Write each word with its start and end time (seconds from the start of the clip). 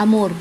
Amor, 0.00 0.32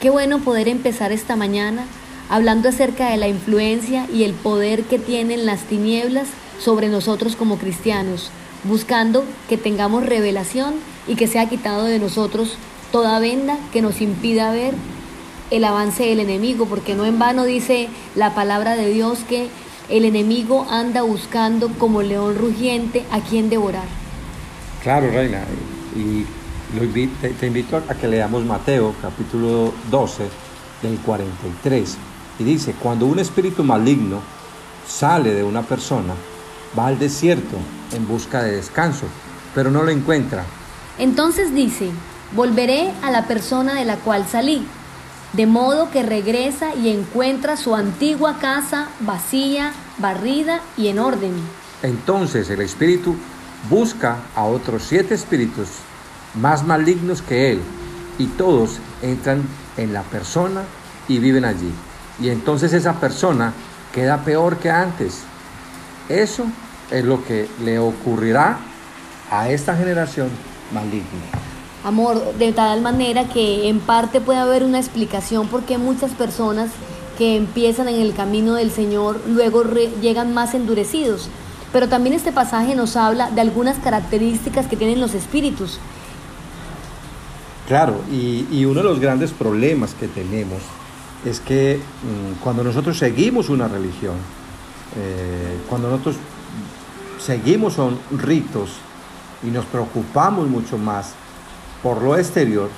qué 0.00 0.10
bueno 0.10 0.40
poder 0.40 0.66
empezar 0.66 1.12
esta 1.12 1.36
mañana 1.36 1.84
hablando 2.28 2.68
acerca 2.68 3.08
de 3.08 3.16
la 3.16 3.28
influencia 3.28 4.08
y 4.12 4.24
el 4.24 4.32
poder 4.32 4.82
que 4.82 4.98
tienen 4.98 5.46
las 5.46 5.60
tinieblas 5.60 6.26
sobre 6.58 6.88
nosotros 6.88 7.36
como 7.36 7.56
cristianos, 7.56 8.30
buscando 8.64 9.22
que 9.48 9.58
tengamos 9.58 10.04
revelación 10.04 10.74
y 11.06 11.14
que 11.14 11.28
sea 11.28 11.48
quitado 11.48 11.84
de 11.84 12.00
nosotros 12.00 12.56
toda 12.90 13.20
venda 13.20 13.58
que 13.72 13.80
nos 13.80 14.00
impida 14.00 14.50
ver 14.50 14.74
el 15.52 15.62
avance 15.62 16.06
del 16.06 16.18
enemigo, 16.18 16.66
porque 16.66 16.96
no 16.96 17.04
en 17.04 17.20
vano 17.20 17.44
dice 17.44 17.88
la 18.16 18.34
palabra 18.34 18.74
de 18.74 18.92
Dios 18.92 19.20
que 19.28 19.46
el 19.88 20.04
enemigo 20.04 20.66
anda 20.68 21.02
buscando 21.02 21.68
como 21.78 22.02
león 22.02 22.36
rugiente 22.36 23.04
a 23.12 23.20
quien 23.20 23.50
devorar. 23.50 23.86
Claro, 24.82 25.12
Reina, 25.12 25.44
y 25.94 26.24
te 27.38 27.46
invito 27.46 27.76
a 27.76 27.94
que 27.94 28.08
leamos 28.08 28.44
Mateo 28.44 28.94
capítulo 29.00 29.72
12 29.90 30.28
del 30.82 30.98
43 30.98 31.96
y 32.40 32.44
dice, 32.44 32.74
cuando 32.80 33.06
un 33.06 33.20
espíritu 33.20 33.62
maligno 33.62 34.20
sale 34.86 35.32
de 35.32 35.44
una 35.44 35.62
persona, 35.62 36.14
va 36.76 36.88
al 36.88 36.98
desierto 36.98 37.56
en 37.92 38.08
busca 38.08 38.42
de 38.42 38.56
descanso, 38.56 39.06
pero 39.54 39.70
no 39.70 39.84
lo 39.84 39.90
encuentra. 39.90 40.44
Entonces 40.98 41.54
dice, 41.54 41.90
volveré 42.34 42.92
a 43.02 43.10
la 43.10 43.26
persona 43.26 43.74
de 43.74 43.84
la 43.84 43.96
cual 43.96 44.26
salí, 44.26 44.66
de 45.32 45.46
modo 45.46 45.90
que 45.90 46.02
regresa 46.02 46.74
y 46.74 46.88
encuentra 46.88 47.56
su 47.56 47.76
antigua 47.76 48.38
casa 48.40 48.88
vacía, 49.00 49.72
barrida 49.98 50.60
y 50.76 50.88
en 50.88 50.98
orden. 50.98 51.32
Entonces 51.82 52.50
el 52.50 52.60
espíritu 52.60 53.14
busca 53.70 54.18
a 54.34 54.44
otros 54.44 54.82
siete 54.82 55.14
espíritus 55.14 55.68
más 56.34 56.66
malignos 56.66 57.22
que 57.22 57.52
él, 57.52 57.60
y 58.18 58.26
todos 58.26 58.78
entran 59.02 59.42
en 59.76 59.92
la 59.92 60.02
persona 60.02 60.62
y 61.08 61.18
viven 61.18 61.44
allí. 61.44 61.72
Y 62.20 62.28
entonces 62.28 62.72
esa 62.72 62.94
persona 63.00 63.52
queda 63.92 64.24
peor 64.24 64.58
que 64.58 64.70
antes. 64.70 65.22
Eso 66.08 66.44
es 66.90 67.04
lo 67.04 67.24
que 67.24 67.48
le 67.64 67.78
ocurrirá 67.78 68.58
a 69.30 69.48
esta 69.48 69.76
generación 69.76 70.28
maligna. 70.72 71.04
Amor, 71.82 72.34
de 72.34 72.52
tal 72.52 72.80
manera 72.80 73.24
que 73.24 73.68
en 73.68 73.80
parte 73.80 74.20
puede 74.20 74.38
haber 74.38 74.64
una 74.64 74.78
explicación 74.78 75.48
porque 75.48 75.76
muchas 75.76 76.12
personas 76.12 76.70
que 77.18 77.36
empiezan 77.36 77.88
en 77.88 78.00
el 78.00 78.14
camino 78.14 78.54
del 78.54 78.70
Señor 78.70 79.20
luego 79.26 79.64
llegan 80.00 80.34
más 80.34 80.54
endurecidos. 80.54 81.28
Pero 81.72 81.88
también 81.88 82.14
este 82.14 82.32
pasaje 82.32 82.74
nos 82.74 82.96
habla 82.96 83.30
de 83.30 83.40
algunas 83.40 83.78
características 83.78 84.66
que 84.66 84.76
tienen 84.76 85.00
los 85.00 85.14
espíritus. 85.14 85.78
Claro, 87.74 87.96
y, 88.08 88.64
uno 88.66 88.82
de 88.82 88.84
los 88.84 89.00
grandes 89.00 89.32
problemas 89.32 89.94
que 89.94 90.06
tenemos 90.06 90.60
es 91.24 91.40
que 91.40 91.78
mm, 91.78 92.40
cuando 92.40 92.62
nosotros 92.62 92.96
seguimos 92.96 93.48
una 93.48 93.66
religión, 93.66 94.14
eh, 94.96 95.58
cuando 95.68 95.90
nosotros 95.90 96.14
seguimos 97.18 97.72
son 97.72 97.98
ritos 98.12 98.70
y 99.42 99.48
nos 99.48 99.64
preocupamos 99.64 100.46
mucho 100.46 100.78
más 100.78 101.14
por 101.82 102.00
lo 102.00 102.16
exterior, 102.16 102.68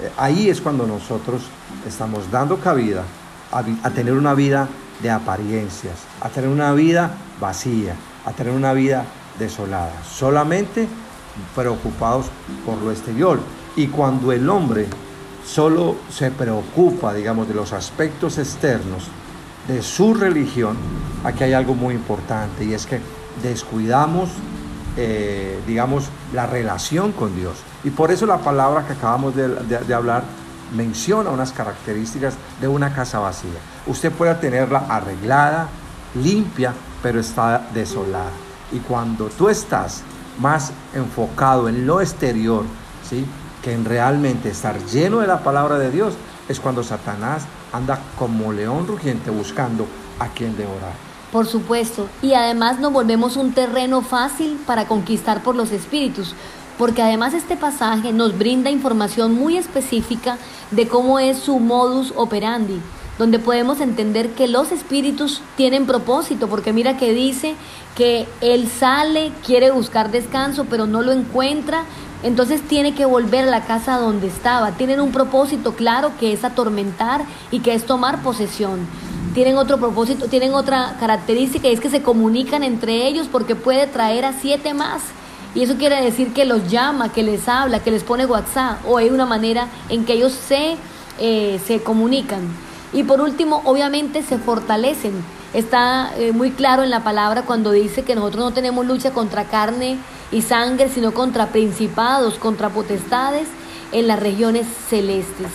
eh, 0.00 0.12
ahí 0.16 0.48
es 0.48 0.60
cuando 0.60 0.86
nosotros 0.86 1.42
estamos 1.84 2.30
dando 2.30 2.58
cabida 2.58 3.02
a, 3.50 3.90
tener 3.90 4.12
una 4.12 4.34
vida 4.34 4.68
de 5.02 5.10
apariencias, 5.10 5.96
a 6.20 6.28
tener 6.28 6.50
una 6.50 6.72
vida 6.72 7.16
vacía, 7.40 7.96
a 8.24 8.30
tener 8.30 8.52
una 8.52 8.74
vida 8.74 9.06
desolada, 9.40 10.04
solamente 10.08 10.86
preocupados 11.56 12.26
por 12.64 12.78
lo 12.78 12.92
exterior. 12.92 13.40
Y 13.80 13.86
cuando 13.86 14.30
el 14.30 14.46
hombre 14.50 14.86
solo 15.42 15.96
se 16.10 16.30
preocupa, 16.30 17.14
digamos, 17.14 17.48
de 17.48 17.54
los 17.54 17.72
aspectos 17.72 18.36
externos 18.36 19.04
de 19.66 19.80
su 19.80 20.12
religión, 20.12 20.76
aquí 21.24 21.44
hay 21.44 21.54
algo 21.54 21.74
muy 21.74 21.94
importante 21.94 22.62
y 22.62 22.74
es 22.74 22.84
que 22.84 23.00
descuidamos, 23.42 24.28
eh, 24.98 25.58
digamos, 25.66 26.10
la 26.34 26.46
relación 26.46 27.12
con 27.12 27.34
Dios. 27.34 27.54
Y 27.82 27.88
por 27.88 28.10
eso 28.10 28.26
la 28.26 28.36
palabra 28.36 28.86
que 28.86 28.92
acabamos 28.92 29.34
de, 29.34 29.94
hablar 29.94 30.24
menciona 30.76 31.30
unas 31.30 31.50
características 31.50 32.34
de 32.60 32.68
una 32.68 32.92
casa 32.92 33.18
vacía. 33.18 33.60
Usted 33.86 34.12
puede 34.12 34.34
tenerla 34.34 34.84
arreglada, 34.90 35.68
limpia, 36.16 36.74
pero 37.02 37.18
está 37.18 37.66
desolada. 37.72 38.32
Y 38.72 38.80
cuando 38.80 39.30
tú 39.30 39.48
estás 39.48 40.02
más 40.38 40.70
enfocado 40.92 41.66
en 41.66 41.86
lo 41.86 42.02
exterior, 42.02 42.66
¿sí? 43.08 43.24
Que 43.62 43.72
en 43.72 43.84
realmente 43.84 44.50
estar 44.50 44.78
lleno 44.86 45.20
de 45.20 45.26
la 45.26 45.42
palabra 45.42 45.78
de 45.78 45.90
Dios 45.90 46.14
es 46.48 46.60
cuando 46.60 46.82
Satanás 46.82 47.44
anda 47.72 48.00
como 48.18 48.52
león 48.52 48.86
rugiente 48.86 49.30
buscando 49.30 49.86
a 50.18 50.28
quien 50.28 50.56
devorar. 50.56 50.92
Por 51.32 51.46
supuesto, 51.46 52.08
y 52.22 52.34
además 52.34 52.80
nos 52.80 52.92
volvemos 52.92 53.36
un 53.36 53.52
terreno 53.52 54.02
fácil 54.02 54.58
para 54.66 54.86
conquistar 54.86 55.42
por 55.42 55.54
los 55.54 55.70
espíritus, 55.70 56.34
porque 56.76 57.02
además 57.02 57.34
este 57.34 57.56
pasaje 57.56 58.12
nos 58.12 58.36
brinda 58.36 58.70
información 58.70 59.34
muy 59.34 59.56
específica 59.56 60.38
de 60.72 60.88
cómo 60.88 61.20
es 61.20 61.38
su 61.38 61.60
modus 61.60 62.12
operandi, 62.16 62.80
donde 63.16 63.38
podemos 63.38 63.80
entender 63.80 64.30
que 64.30 64.48
los 64.48 64.72
espíritus 64.72 65.42
tienen 65.56 65.86
propósito, 65.86 66.48
porque 66.48 66.72
mira 66.72 66.96
que 66.96 67.12
dice 67.12 67.54
que 67.94 68.26
él 68.40 68.68
sale, 68.68 69.30
quiere 69.44 69.70
buscar 69.70 70.10
descanso, 70.10 70.66
pero 70.68 70.86
no 70.86 71.02
lo 71.02 71.12
encuentra, 71.12 71.84
entonces 72.22 72.60
tiene 72.62 72.94
que 72.94 73.06
volver 73.06 73.44
a 73.44 73.50
la 73.50 73.64
casa 73.64 73.98
donde 73.98 74.26
estaba. 74.26 74.72
Tienen 74.72 75.00
un 75.00 75.12
propósito 75.12 75.74
claro 75.74 76.12
que 76.18 76.32
es 76.32 76.44
atormentar 76.44 77.24
y 77.50 77.60
que 77.60 77.74
es 77.74 77.86
tomar 77.86 78.22
posesión. 78.22 78.80
Tienen 79.34 79.56
otro 79.56 79.78
propósito, 79.78 80.26
tienen 80.26 80.54
otra 80.54 80.96
característica 80.98 81.68
y 81.68 81.72
es 81.72 81.80
que 81.80 81.88
se 81.88 82.02
comunican 82.02 82.62
entre 82.62 83.06
ellos 83.06 83.28
porque 83.30 83.54
puede 83.54 83.86
traer 83.86 84.24
a 84.24 84.32
siete 84.32 84.74
más. 84.74 85.02
Y 85.54 85.62
eso 85.62 85.76
quiere 85.76 86.00
decir 86.02 86.32
que 86.32 86.44
los 86.44 86.70
llama, 86.70 87.12
que 87.12 87.22
les 87.22 87.48
habla, 87.48 87.80
que 87.80 87.90
les 87.90 88.04
pone 88.04 88.26
WhatsApp 88.26 88.78
o 88.86 88.98
hay 88.98 89.10
una 89.10 89.26
manera 89.26 89.68
en 89.88 90.04
que 90.04 90.12
ellos 90.12 90.32
se, 90.32 90.76
eh, 91.18 91.60
se 91.66 91.82
comunican. 91.82 92.40
Y 92.92 93.04
por 93.04 93.20
último, 93.20 93.62
obviamente 93.64 94.22
se 94.22 94.38
fortalecen. 94.38 95.12
Está 95.52 96.12
eh, 96.16 96.32
muy 96.32 96.52
claro 96.52 96.84
en 96.84 96.90
la 96.90 97.02
palabra 97.02 97.42
cuando 97.42 97.72
dice 97.72 98.04
que 98.04 98.14
nosotros 98.14 98.44
no 98.44 98.52
tenemos 98.52 98.86
lucha 98.86 99.10
contra 99.10 99.44
carne 99.44 99.98
y 100.30 100.42
sangre, 100.42 100.88
sino 100.88 101.12
contra 101.12 101.48
principados, 101.48 102.34
contra 102.34 102.68
potestades 102.68 103.48
en 103.90 104.06
las 104.06 104.20
regiones 104.20 104.66
celestes. 104.88 105.48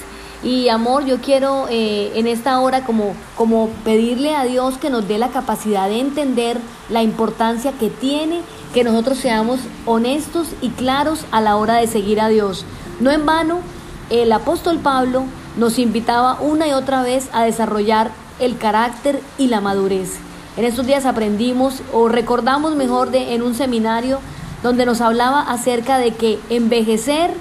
Y 0.43 0.67
amor, 0.67 1.05
yo 1.05 1.21
quiero 1.21 1.67
eh, 1.69 2.11
en 2.15 2.27
esta 2.27 2.59
hora 2.59 2.85
como, 2.85 3.15
como 3.37 3.69
pedirle 3.85 4.35
a 4.35 4.43
Dios 4.43 4.77
que 4.77 4.89
nos 4.89 5.07
dé 5.07 5.17
la 5.17 5.29
capacidad 5.29 5.87
de 5.87 6.01
entender 6.01 6.57
la 6.89 7.01
importancia 7.01 7.71
que 7.71 7.89
tiene 7.89 8.41
que 8.73 8.83
nosotros 8.83 9.17
seamos 9.17 9.61
honestos 9.85 10.49
y 10.61 10.69
claros 10.69 11.25
a 11.31 11.39
la 11.39 11.55
hora 11.55 11.75
de 11.75 11.87
seguir 11.87 12.19
a 12.19 12.27
Dios. 12.27 12.65
No 12.99 13.11
en 13.11 13.25
vano, 13.25 13.61
el 14.09 14.29
apóstol 14.33 14.79
Pablo 14.79 15.23
nos 15.55 15.79
invitaba 15.79 16.37
una 16.41 16.67
y 16.67 16.73
otra 16.73 17.01
vez 17.01 17.29
a 17.31 17.43
desarrollar 17.43 18.11
el 18.39 18.57
carácter 18.57 19.21
y 19.37 19.47
la 19.47 19.61
madurez. 19.61 20.15
En 20.57 20.65
estos 20.65 20.85
días 20.85 21.05
aprendimos 21.05 21.81
o 21.93 22.07
recordamos 22.07 22.75
mejor 22.75 23.11
de 23.11 23.33
en 23.35 23.41
un 23.41 23.55
seminario 23.55 24.19
donde 24.63 24.85
nos 24.85 25.01
hablaba 25.01 25.41
acerca 25.41 25.97
de 25.97 26.13
que 26.13 26.39
envejecer 26.49 27.31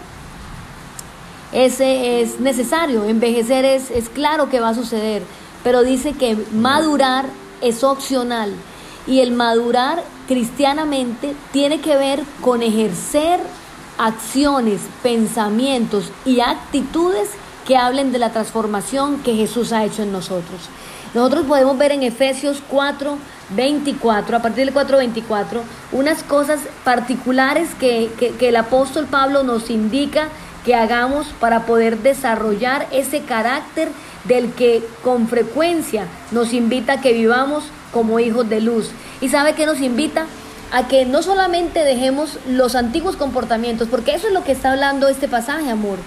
ese 1.52 2.20
es 2.20 2.40
necesario, 2.40 3.04
envejecer 3.04 3.64
es, 3.64 3.92
es 3.92 4.08
claro 4.08 4.50
que 4.50 4.58
va 4.58 4.70
a 4.70 4.74
suceder, 4.74 5.22
pero 5.62 5.84
dice 5.84 6.12
que 6.12 6.36
madurar 6.52 7.26
es 7.60 7.84
opcional 7.84 8.52
y 9.06 9.20
el 9.20 9.30
madurar 9.30 10.02
cristianamente 10.26 11.34
tiene 11.52 11.80
que 11.80 11.96
ver 11.96 12.24
con 12.40 12.62
ejercer 12.62 13.38
acciones, 13.98 14.80
pensamientos 15.02 16.10
y 16.24 16.40
actitudes 16.40 17.30
que 17.66 17.76
hablen 17.76 18.12
de 18.12 18.18
la 18.18 18.30
transformación 18.30 19.20
que 19.22 19.34
Jesús 19.34 19.72
ha 19.72 19.84
hecho 19.84 20.02
en 20.02 20.12
nosotros. 20.12 20.68
Nosotros 21.14 21.46
podemos 21.46 21.78
ver 21.78 21.92
en 21.92 22.02
Efesios 22.02 22.62
4, 22.68 23.16
24, 23.50 24.36
a 24.36 24.42
partir 24.42 24.64
del 24.64 24.74
4, 24.74 24.98
24, 24.98 25.62
unas 25.92 26.22
cosas 26.22 26.60
particulares 26.82 27.68
que, 27.78 28.10
que 28.38 28.48
el 28.48 28.56
apóstol 28.56 29.06
Pablo 29.06 29.42
nos 29.42 29.70
indica 29.70 30.28
que 30.64 30.74
hagamos 30.74 31.28
para 31.40 31.66
poder 31.66 31.98
desarrollar 31.98 32.86
ese 32.90 33.20
carácter 33.20 33.90
del 34.24 34.52
que 34.52 34.82
con 35.02 35.28
frecuencia 35.28 36.06
nos 36.32 36.52
invita 36.52 36.94
a 36.94 37.00
que 37.00 37.12
vivamos 37.12 37.64
como 37.92 38.18
hijos 38.18 38.48
de 38.48 38.60
luz. 38.60 38.90
¿Y 39.20 39.28
sabe 39.28 39.54
qué 39.54 39.66
nos 39.66 39.80
invita? 39.80 40.26
A 40.72 40.88
que 40.88 41.04
no 41.04 41.22
solamente 41.22 41.84
dejemos 41.84 42.38
los 42.48 42.74
antiguos 42.74 43.16
comportamientos, 43.16 43.88
porque 43.88 44.14
eso 44.14 44.26
es 44.26 44.32
lo 44.32 44.42
que 44.42 44.52
está 44.52 44.72
hablando 44.72 45.08
este 45.08 45.28
pasaje, 45.28 45.70
amor, 45.70 45.98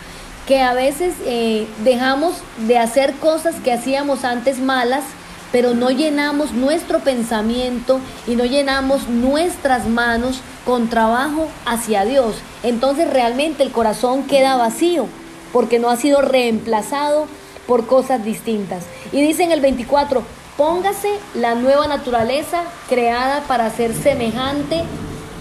que 0.47 0.61
a 0.61 0.73
veces 0.73 1.13
eh, 1.25 1.67
dejamos 1.83 2.35
de 2.65 2.77
hacer 2.77 3.13
cosas 3.15 3.55
que 3.55 3.73
hacíamos 3.73 4.23
antes 4.23 4.59
malas, 4.59 5.03
pero 5.51 5.73
no 5.73 5.91
llenamos 5.91 6.53
nuestro 6.53 6.99
pensamiento 6.99 7.99
y 8.25 8.35
no 8.35 8.45
llenamos 8.45 9.09
nuestras 9.09 9.87
manos 9.87 10.39
con 10.65 10.89
trabajo 10.89 11.49
hacia 11.65 12.05
Dios. 12.05 12.35
Entonces 12.63 13.09
realmente 13.09 13.61
el 13.61 13.71
corazón 13.71 14.23
queda 14.23 14.55
vacío 14.55 15.07
porque 15.51 15.79
no 15.79 15.89
ha 15.89 15.97
sido 15.97 16.21
reemplazado 16.21 17.27
por 17.67 17.85
cosas 17.85 18.23
distintas. 18.23 18.85
Y 19.11 19.21
dice 19.21 19.43
en 19.43 19.51
el 19.51 19.59
24, 19.59 20.23
póngase 20.55 21.09
la 21.35 21.55
nueva 21.55 21.87
naturaleza 21.87 22.63
creada 22.87 23.41
para 23.47 23.69
ser 23.69 23.93
semejante, 23.93 24.83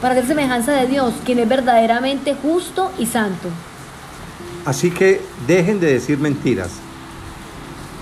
para 0.02 0.16
ser 0.16 0.26
semejanza 0.26 0.72
de 0.72 0.88
Dios, 0.88 1.14
quien 1.24 1.38
es 1.38 1.48
verdaderamente 1.48 2.34
justo 2.34 2.90
y 2.98 3.06
santo. 3.06 3.48
Así 4.66 4.90
que 4.90 5.22
dejen 5.46 5.78
de 5.78 5.92
decir 5.92 6.18
mentiras. 6.18 6.70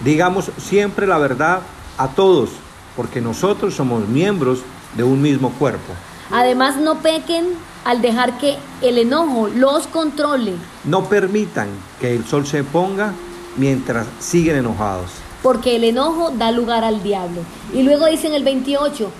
Digamos 0.02 0.50
siempre 0.56 1.06
la 1.06 1.18
verdad 1.18 1.60
a 1.98 2.08
todos, 2.08 2.50
porque 2.96 3.20
nosotros 3.20 3.74
somos 3.74 4.08
miembros 4.08 4.60
de 4.96 5.04
un 5.04 5.20
mismo 5.20 5.50
cuerpo. 5.52 5.92
Además, 6.30 6.76
no 6.76 6.96
pequen 7.00 7.48
al 7.84 8.00
dejar 8.00 8.38
que 8.38 8.56
el 8.80 8.96
enojo 8.96 9.48
los 9.48 9.86
controle. 9.86 10.54
No 10.84 11.04
permitan 11.04 11.68
que 12.00 12.14
el 12.14 12.24
sol 12.24 12.46
se 12.46 12.64
ponga 12.64 13.12
mientras 13.56 14.06
siguen 14.18 14.56
enojados. 14.56 15.10
Porque 15.42 15.76
el 15.76 15.84
enojo 15.84 16.30
da 16.30 16.50
lugar 16.50 16.82
al 16.82 17.02
diablo. 17.02 17.42
Y 17.74 17.82
luego 17.82 18.06
dice 18.06 18.28
en 18.28 18.34
el 18.34 18.42
28. 18.42 19.10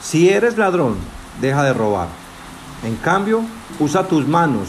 Si 0.00 0.28
eres 0.28 0.56
ladrón, 0.56 0.96
deja 1.40 1.64
de 1.64 1.72
robar. 1.72 2.08
En 2.84 2.94
cambio, 2.96 3.42
usa 3.80 4.06
tus 4.06 4.26
manos 4.26 4.68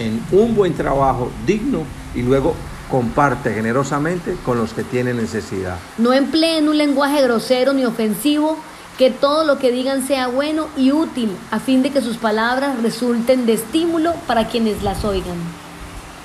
en 0.00 0.22
un 0.32 0.54
buen 0.54 0.74
trabajo 0.74 1.30
digno 1.46 1.82
y 2.14 2.22
luego 2.22 2.54
comparte 2.90 3.54
generosamente 3.54 4.36
con 4.44 4.58
los 4.58 4.72
que 4.72 4.82
tienen 4.82 5.16
necesidad. 5.16 5.78
No 5.98 6.12
empleen 6.12 6.68
un 6.68 6.76
lenguaje 6.76 7.22
grosero 7.22 7.72
ni 7.72 7.84
ofensivo, 7.84 8.58
que 8.98 9.10
todo 9.10 9.44
lo 9.44 9.58
que 9.58 9.70
digan 9.70 10.06
sea 10.06 10.28
bueno 10.28 10.66
y 10.76 10.92
útil, 10.92 11.30
a 11.50 11.60
fin 11.60 11.82
de 11.82 11.90
que 11.90 12.02
sus 12.02 12.16
palabras 12.16 12.82
resulten 12.82 13.46
de 13.46 13.54
estímulo 13.54 14.14
para 14.26 14.48
quienes 14.48 14.82
las 14.82 15.04
oigan. 15.04 15.36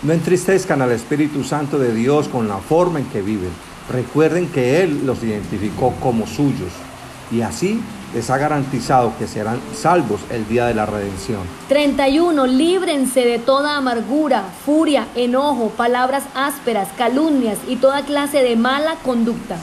No 0.04 0.12
entristezcan 0.12 0.82
al 0.82 0.92
Espíritu 0.92 1.44
Santo 1.44 1.80
de 1.80 1.94
Dios 1.94 2.28
con 2.28 2.48
la 2.48 2.58
forma 2.58 3.00
en 3.00 3.06
que 3.06 3.22
viven. 3.22 3.52
Recuerden 3.92 4.50
que 4.50 4.82
Él 4.82 5.06
los 5.06 5.24
identificó 5.24 5.94
como 6.02 6.28
suyos 6.28 6.72
y 7.32 7.42
así 7.42 7.80
les 8.16 8.30
ha 8.30 8.38
garantizado 8.38 9.12
que 9.20 9.28
serán 9.28 9.60
salvos 9.74 10.22
el 10.32 10.48
día 10.48 10.68
de 10.68 10.74
la 10.74 10.86
redención. 10.86 11.42
31. 11.68 12.48
Líbrense 12.48 13.26
de 13.26 13.40
toda 13.40 13.76
amargura, 13.76 14.46
furia, 14.66 15.06
enojo, 15.16 15.70
palabras 15.76 16.24
ásperas, 16.34 16.88
calumnias 16.98 17.60
y 17.68 17.76
toda 17.76 18.04
clase 18.04 18.42
de 18.42 18.56
mala 18.56 18.96
conducta. 19.04 19.58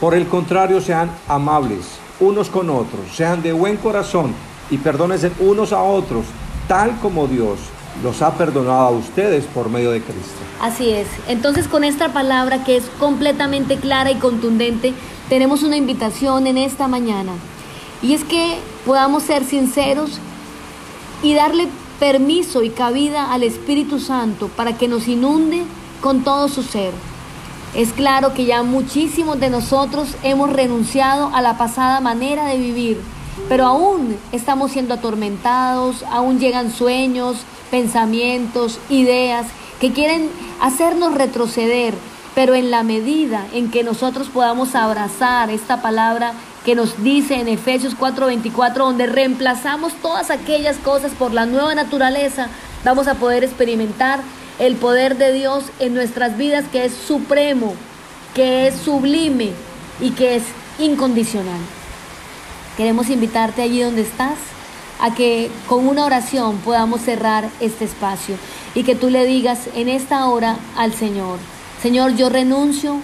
Por 0.00 0.14
el 0.14 0.28
contrario, 0.28 0.80
sean 0.80 1.10
amables 1.26 1.98
unos 2.20 2.48
con 2.48 2.70
otros, 2.70 3.00
sean 3.12 3.42
de 3.42 3.52
buen 3.52 3.76
corazón 3.76 4.32
y 4.70 4.78
perdónense 4.78 5.32
unos 5.40 5.72
a 5.72 5.82
otros, 5.82 6.26
tal 6.68 6.96
como 7.00 7.26
Dios 7.26 7.58
los 8.02 8.22
ha 8.22 8.34
perdonado 8.34 8.86
a 8.86 8.90
ustedes 8.90 9.44
por 9.46 9.68
medio 9.68 9.90
de 9.90 10.00
Cristo. 10.00 10.38
Así 10.60 10.90
es. 10.90 11.08
Entonces 11.26 11.68
con 11.68 11.84
esta 11.84 12.12
palabra 12.12 12.64
que 12.64 12.76
es 12.76 12.84
completamente 12.98 13.76
clara 13.76 14.10
y 14.10 14.16
contundente, 14.16 14.94
tenemos 15.28 15.62
una 15.62 15.76
invitación 15.76 16.46
en 16.46 16.58
esta 16.58 16.88
mañana. 16.88 17.32
Y 18.02 18.14
es 18.14 18.24
que 18.24 18.58
podamos 18.86 19.24
ser 19.24 19.44
sinceros 19.44 20.18
y 21.22 21.34
darle 21.34 21.68
permiso 21.98 22.62
y 22.62 22.70
cabida 22.70 23.32
al 23.32 23.42
Espíritu 23.42 23.98
Santo 23.98 24.48
para 24.48 24.76
que 24.76 24.88
nos 24.88 25.08
inunde 25.08 25.64
con 26.00 26.22
todo 26.22 26.48
su 26.48 26.62
ser. 26.62 26.92
Es 27.74 27.92
claro 27.92 28.32
que 28.32 28.46
ya 28.46 28.62
muchísimos 28.62 29.40
de 29.40 29.50
nosotros 29.50 30.14
hemos 30.22 30.50
renunciado 30.50 31.30
a 31.34 31.42
la 31.42 31.58
pasada 31.58 32.00
manera 32.00 32.46
de 32.46 32.56
vivir, 32.56 33.00
pero 33.48 33.66
aún 33.66 34.16
estamos 34.32 34.72
siendo 34.72 34.94
atormentados, 34.94 36.04
aún 36.10 36.38
llegan 36.38 36.72
sueños, 36.72 37.38
pensamientos, 37.70 38.78
ideas 38.88 39.46
que 39.80 39.92
quieren 39.92 40.30
hacernos 40.60 41.14
retroceder, 41.14 41.94
pero 42.34 42.54
en 42.54 42.70
la 42.70 42.82
medida 42.82 43.46
en 43.52 43.70
que 43.70 43.82
nosotros 43.82 44.28
podamos 44.28 44.74
abrazar 44.74 45.50
esta 45.50 45.82
palabra 45.82 46.32
que 46.64 46.74
nos 46.74 47.02
dice 47.02 47.36
en 47.36 47.48
Efesios 47.48 47.94
4:24, 47.96 48.84
donde 48.84 49.06
reemplazamos 49.06 49.92
todas 50.02 50.30
aquellas 50.30 50.76
cosas 50.76 51.12
por 51.12 51.32
la 51.32 51.46
nueva 51.46 51.74
naturaleza, 51.74 52.48
vamos 52.84 53.08
a 53.08 53.14
poder 53.14 53.44
experimentar 53.44 54.20
el 54.58 54.76
poder 54.76 55.16
de 55.16 55.32
Dios 55.32 55.64
en 55.78 55.94
nuestras 55.94 56.36
vidas 56.36 56.64
que 56.70 56.84
es 56.84 56.92
supremo, 56.92 57.74
que 58.34 58.66
es 58.66 58.74
sublime 58.76 59.52
y 60.00 60.10
que 60.10 60.36
es 60.36 60.42
incondicional. 60.78 61.60
Queremos 62.78 63.10
invitarte 63.10 63.60
allí 63.60 63.80
donde 63.80 64.02
estás 64.02 64.38
a 65.00 65.12
que 65.12 65.50
con 65.66 65.88
una 65.88 66.04
oración 66.04 66.58
podamos 66.58 67.00
cerrar 67.00 67.50
este 67.58 67.84
espacio 67.84 68.36
y 68.72 68.84
que 68.84 68.94
tú 68.94 69.10
le 69.10 69.26
digas 69.26 69.68
en 69.74 69.88
esta 69.88 70.26
hora 70.26 70.58
al 70.76 70.94
Señor, 70.94 71.40
Señor, 71.82 72.14
yo 72.14 72.28
renuncio 72.28 73.00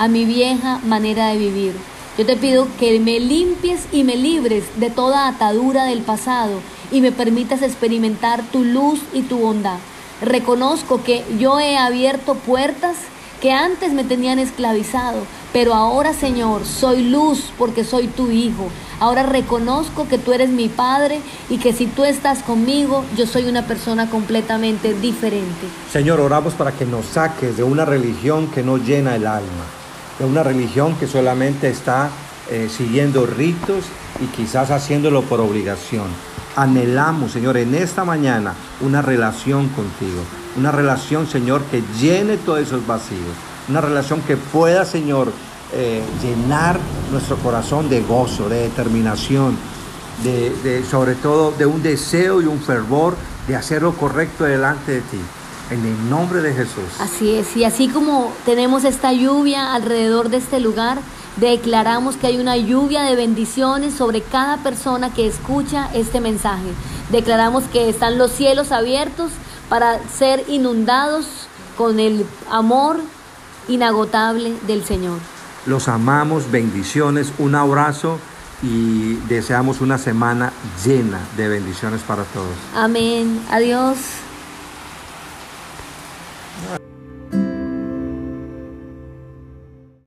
a 0.00 0.08
mi 0.08 0.24
vieja 0.24 0.80
manera 0.84 1.28
de 1.28 1.38
vivir. 1.38 1.72
Yo 2.18 2.26
te 2.26 2.36
pido 2.36 2.66
que 2.80 2.98
me 2.98 3.20
limpies 3.20 3.86
y 3.92 4.02
me 4.02 4.16
libres 4.16 4.64
de 4.80 4.90
toda 4.90 5.28
atadura 5.28 5.84
del 5.84 6.00
pasado 6.00 6.58
y 6.90 7.00
me 7.00 7.12
permitas 7.12 7.62
experimentar 7.62 8.42
tu 8.50 8.64
luz 8.64 9.02
y 9.12 9.22
tu 9.22 9.38
bondad. 9.38 9.78
Reconozco 10.20 11.04
que 11.04 11.24
yo 11.38 11.60
he 11.60 11.78
abierto 11.78 12.34
puertas 12.34 12.96
que 13.42 13.50
antes 13.50 13.92
me 13.92 14.04
tenían 14.04 14.38
esclavizado, 14.38 15.18
pero 15.52 15.74
ahora 15.74 16.14
Señor, 16.14 16.64
soy 16.64 17.10
luz 17.10 17.52
porque 17.58 17.82
soy 17.82 18.06
tu 18.06 18.30
hijo. 18.30 18.68
Ahora 19.00 19.24
reconozco 19.24 20.06
que 20.06 20.16
tú 20.16 20.32
eres 20.32 20.48
mi 20.50 20.68
Padre 20.68 21.20
y 21.50 21.58
que 21.58 21.72
si 21.72 21.86
tú 21.86 22.04
estás 22.04 22.44
conmigo, 22.44 23.04
yo 23.16 23.26
soy 23.26 23.46
una 23.46 23.66
persona 23.66 24.08
completamente 24.08 24.94
diferente. 24.94 25.66
Señor, 25.92 26.20
oramos 26.20 26.54
para 26.54 26.70
que 26.70 26.84
nos 26.86 27.04
saques 27.04 27.56
de 27.56 27.64
una 27.64 27.84
religión 27.84 28.46
que 28.46 28.62
no 28.62 28.78
llena 28.78 29.16
el 29.16 29.26
alma, 29.26 29.64
de 30.20 30.24
una 30.24 30.44
religión 30.44 30.94
que 30.94 31.08
solamente 31.08 31.68
está 31.68 32.10
eh, 32.48 32.68
siguiendo 32.70 33.26
ritos 33.26 33.86
y 34.20 34.26
quizás 34.26 34.70
haciéndolo 34.70 35.22
por 35.22 35.40
obligación. 35.40 36.06
Anhelamos, 36.56 37.32
Señor, 37.32 37.56
en 37.56 37.74
esta 37.74 38.04
mañana 38.04 38.54
una 38.80 39.00
relación 39.00 39.68
contigo, 39.70 40.22
una 40.56 40.70
relación, 40.70 41.26
Señor, 41.26 41.62
que 41.70 41.82
llene 41.98 42.36
todos 42.36 42.60
esos 42.60 42.86
vacíos, 42.86 43.20
una 43.68 43.80
relación 43.80 44.20
que 44.22 44.36
pueda, 44.36 44.84
Señor, 44.84 45.32
eh, 45.72 46.02
llenar 46.22 46.78
nuestro 47.10 47.36
corazón 47.36 47.88
de 47.88 48.02
gozo, 48.02 48.50
de 48.50 48.64
determinación, 48.64 49.56
de, 50.22 50.84
sobre 50.88 51.14
todo 51.14 51.52
de 51.52 51.64
un 51.64 51.82
deseo 51.82 52.42
y 52.42 52.46
un 52.46 52.60
fervor 52.60 53.16
de 53.48 53.56
hacer 53.56 53.82
lo 53.82 53.94
correcto 53.94 54.44
delante 54.44 54.92
de 54.92 55.00
ti. 55.00 55.20
En 55.70 55.86
el 55.86 56.10
nombre 56.10 56.42
de 56.42 56.52
Jesús. 56.52 56.84
Así 57.00 57.36
es, 57.36 57.56
y 57.56 57.64
así 57.64 57.88
como 57.88 58.30
tenemos 58.44 58.84
esta 58.84 59.14
lluvia 59.14 59.72
alrededor 59.74 60.28
de 60.28 60.36
este 60.36 60.60
lugar, 60.60 60.98
declaramos 61.36 62.16
que 62.16 62.26
hay 62.26 62.38
una 62.38 62.56
lluvia 62.56 63.02
de 63.02 63.16
bendiciones 63.16 63.94
sobre 63.94 64.22
cada 64.22 64.58
persona 64.58 65.12
que 65.12 65.26
escucha 65.26 65.88
este 65.94 66.20
mensaje. 66.20 66.68
Declaramos 67.10 67.64
que 67.64 67.88
están 67.88 68.18
los 68.18 68.32
cielos 68.32 68.72
abiertos 68.72 69.30
para 69.68 69.98
ser 70.08 70.44
inundados 70.48 71.26
con 71.76 72.00
el 72.00 72.26
amor 72.50 73.00
inagotable 73.68 74.54
del 74.66 74.84
Señor. 74.84 75.18
Los 75.66 75.88
amamos, 75.88 76.50
bendiciones, 76.50 77.32
un 77.38 77.54
abrazo 77.54 78.18
y 78.62 79.14
deseamos 79.28 79.80
una 79.80 79.98
semana 79.98 80.52
llena 80.84 81.18
de 81.36 81.48
bendiciones 81.48 82.02
para 82.02 82.24
todos. 82.24 82.54
Amén. 82.74 83.40
Adiós. 83.50 83.96